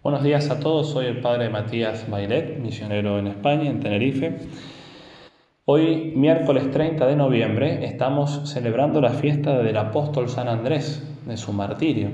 [0.00, 4.38] Buenos días a todos, soy el padre Matías Bailet, misionero en España, en Tenerife.
[5.64, 11.52] Hoy, miércoles 30 de noviembre, estamos celebrando la fiesta del apóstol San Andrés, de su
[11.52, 12.10] martirio,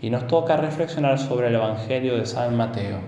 [0.00, 3.00] y nos toca reflexionar sobre el Evangelio de San Mateo.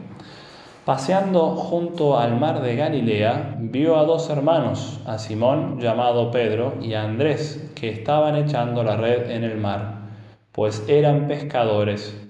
[0.84, 6.92] Paseando junto al mar de Galilea, vio a dos hermanos, a Simón llamado Pedro y
[6.92, 10.10] a Andrés, que estaban echando la red en el mar,
[10.52, 12.28] pues eran pescadores.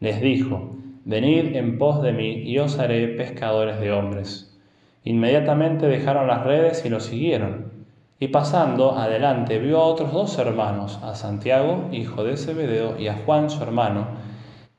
[0.00, 0.76] Les dijo,
[1.08, 4.58] Venid en pos de mí y os haré pescadores de hombres.
[5.04, 7.86] Inmediatamente dejaron las redes y lo siguieron.
[8.18, 13.18] Y pasando adelante vio a otros dos hermanos, a Santiago, hijo de Zebedeo, y a
[13.24, 14.08] Juan, su hermano,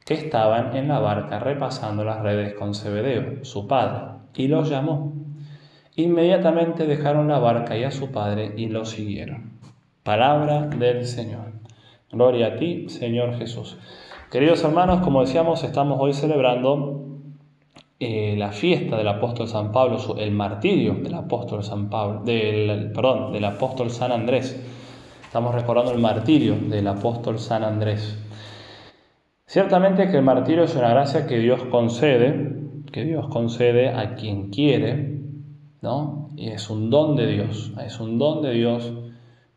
[0.06, 5.14] que estaban en la barca repasando las redes con Zebedeo, su padre, y los llamó.
[5.96, 9.62] Inmediatamente dejaron la barca y a su padre y lo siguieron.
[10.04, 11.54] Palabra del Señor.
[12.12, 13.78] Gloria a ti, Señor Jesús.
[14.32, 17.02] Queridos hermanos, como decíamos, estamos hoy celebrando
[17.98, 23.32] eh, la fiesta del apóstol San Pablo, el martirio del apóstol San Pablo, del, perdón,
[23.32, 24.62] del apóstol San Andrés.
[25.24, 28.22] Estamos recordando el martirio del apóstol San Andrés.
[29.46, 32.54] Ciertamente que el martirio es una gracia que Dios concede,
[32.92, 35.22] que Dios concede a quien quiere,
[35.82, 36.32] ¿no?
[36.36, 38.92] Y es un don de Dios, es un don de Dios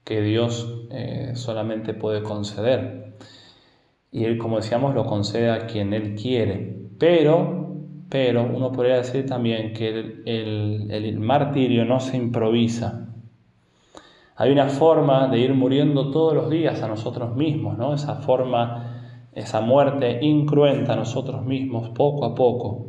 [0.04, 3.00] que Dios eh, solamente puede conceder
[4.12, 6.88] y Él, como decíamos, lo concede a quien Él quiere.
[6.98, 7.76] Pero,
[8.08, 13.14] pero uno podría decir también que el, el, martirio no se improvisa.
[14.36, 17.94] Hay una forma de ir muriendo todos los días a nosotros mismos, ¿no?
[17.94, 22.86] Esa forma, esa muerte incruenta a nosotros mismos poco a poco.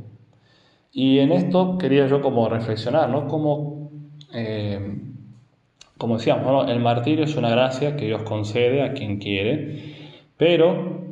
[0.91, 3.27] Y en esto quería yo como reflexionar, ¿no?
[3.27, 3.91] Como,
[4.33, 5.01] eh,
[5.97, 9.93] como decíamos, el martirio es una gracia que Dios concede a quien quiere,
[10.37, 11.10] pero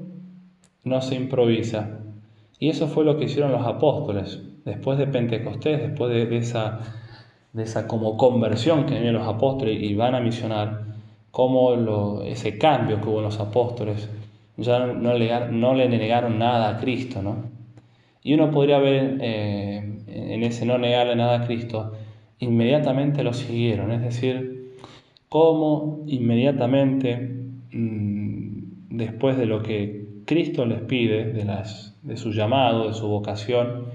[0.89, 1.99] no se improvisa.
[2.59, 4.41] Y eso fue lo que hicieron los apóstoles.
[4.65, 6.79] Después de Pentecostés, después de, esa,
[7.53, 10.89] de esa como conversión que tenían los apóstoles y van a misionar,
[11.31, 14.09] como ese cambio que hubo en los apóstoles,
[14.57, 17.37] ya no le, no le negaron nada a Cristo, ¿no?
[18.21, 19.77] Y uno podría ver eh,
[20.07, 21.93] en ese no negarle nada a Cristo,
[22.39, 24.73] inmediatamente lo siguieron, es decir,
[25.29, 27.15] cómo inmediatamente
[27.71, 33.07] mm, después de lo que Cristo les pide de, las, de su llamado, de su
[33.07, 33.85] vocación,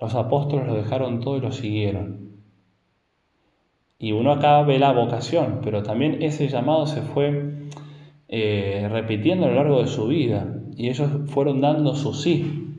[0.00, 2.32] los apóstoles lo dejaron todo y lo siguieron.
[3.96, 7.68] Y uno acá ve la vocación, pero también ese llamado se fue
[8.26, 12.74] eh, repitiendo a lo largo de su vida y ellos fueron dando su sí.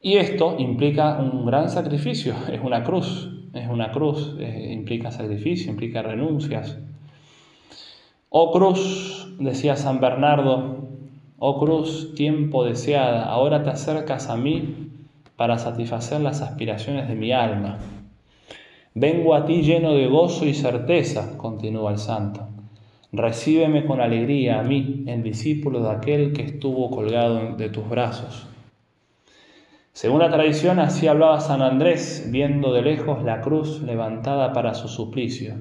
[0.00, 5.72] Y esto implica un gran sacrificio, es una cruz, es una cruz, eh, implica sacrificio,
[5.72, 6.78] implica renuncias.
[8.28, 10.89] Oh cruz, decía San Bernardo,
[11.42, 14.90] Oh cruz, tiempo deseada, ahora te acercas a mí
[15.36, 17.78] para satisfacer las aspiraciones de mi alma.
[18.92, 22.46] Vengo a ti lleno de gozo y certeza, continúa el santo.
[23.10, 28.46] Recíbeme con alegría a mí, el discípulo de aquel que estuvo colgado de tus brazos.
[29.94, 34.88] Según la tradición, así hablaba San Andrés, viendo de lejos la cruz levantada para su
[34.88, 35.54] suplicio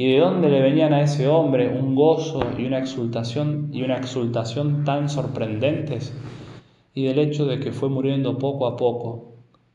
[0.00, 3.98] y de dónde le venían a ese hombre un gozo y una exultación y una
[3.98, 6.18] exultación tan sorprendentes
[6.94, 9.34] y del hecho de que fue muriendo poco a poco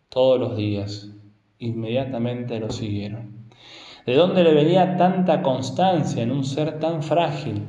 [0.09, 1.11] todos los días
[1.59, 3.49] inmediatamente lo siguieron.
[4.07, 7.61] De dónde le venía tanta constancia en un ser tan frágil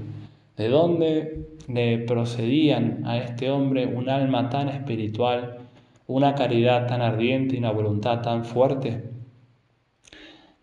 [0.56, 5.58] de dónde le procedían a este hombre un alma tan espiritual
[6.06, 9.15] una caridad tan ardiente y una voluntad tan fuerte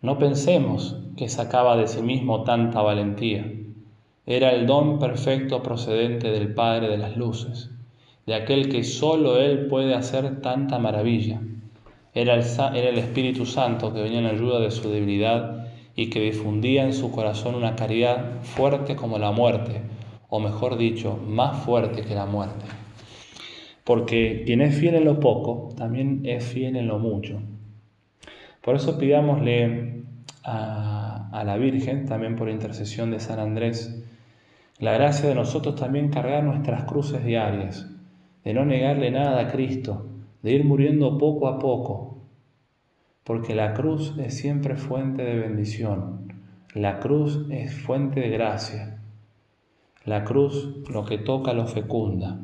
[0.04, 3.50] no pensemos que sacaba de sí mismo tanta valentía.
[4.26, 7.70] Era el don perfecto procedente del Padre de las Luces,
[8.26, 11.40] de aquel que sólo Él puede hacer tanta maravilla.
[12.12, 16.20] Era el, era el Espíritu Santo que venía en ayuda de su debilidad y que
[16.20, 19.80] difundía en su corazón una caridad fuerte como la muerte,
[20.28, 22.66] o mejor dicho, más fuerte que la muerte.
[23.84, 27.40] Porque quien es fiel en lo poco, también es fiel en lo mucho.
[28.64, 30.04] Por eso pidámosle
[30.42, 34.02] a, la Virgen, también por intercesión de San Andrés,
[34.78, 37.90] la gracia de nosotros también cargar nuestras cruces diarias,
[38.42, 40.06] de no negarle nada a Cristo,
[40.42, 42.22] de ir muriendo poco a poco,
[43.22, 46.32] porque la cruz es siempre fuente de bendición,
[46.72, 48.98] la cruz es fuente de gracia,
[50.06, 52.40] la cruz lo que toca lo fecunda.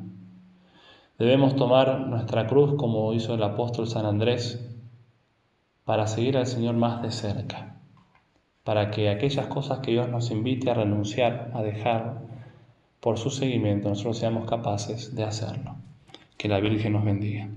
[1.19, 4.70] Debemos tomar nuestra cruz como hizo el apóstol San Andrés,
[5.91, 7.75] para seguir al Señor más de cerca,
[8.63, 12.21] para que aquellas cosas que Dios nos invite a renunciar, a dejar
[13.01, 15.75] por su seguimiento, nosotros seamos capaces de hacerlo.
[16.39, 17.49] Que la Virgen nos bendiga.